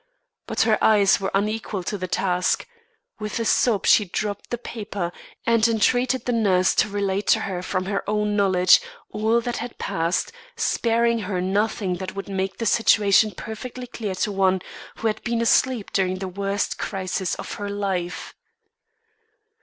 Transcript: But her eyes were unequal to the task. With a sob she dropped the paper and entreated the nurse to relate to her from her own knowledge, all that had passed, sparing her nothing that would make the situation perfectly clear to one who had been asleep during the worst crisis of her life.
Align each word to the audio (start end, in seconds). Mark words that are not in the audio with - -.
But 0.47 0.61
her 0.61 0.83
eyes 0.83 1.19
were 1.19 1.29
unequal 1.35 1.83
to 1.83 1.95
the 1.95 2.07
task. 2.07 2.67
With 3.19 3.39
a 3.39 3.45
sob 3.45 3.85
she 3.85 4.03
dropped 4.05 4.49
the 4.49 4.57
paper 4.57 5.11
and 5.45 5.67
entreated 5.67 6.25
the 6.25 6.31
nurse 6.31 6.73
to 6.81 6.89
relate 6.89 7.27
to 7.27 7.41
her 7.41 7.61
from 7.61 7.85
her 7.85 8.03
own 8.09 8.35
knowledge, 8.35 8.81
all 9.11 9.39
that 9.41 9.57
had 9.57 9.77
passed, 9.77 10.31
sparing 10.57 11.19
her 11.19 11.39
nothing 11.39 11.97
that 11.97 12.15
would 12.15 12.29
make 12.29 12.57
the 12.57 12.65
situation 12.65 13.29
perfectly 13.29 13.85
clear 13.85 14.15
to 14.15 14.31
one 14.31 14.61
who 14.95 15.05
had 15.07 15.23
been 15.23 15.39
asleep 15.39 15.91
during 15.93 16.17
the 16.17 16.27
worst 16.27 16.79
crisis 16.79 17.35
of 17.35 17.53
her 17.61 17.69
life. 17.69 18.33